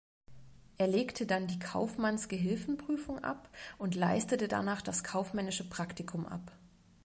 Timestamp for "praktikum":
5.69-6.25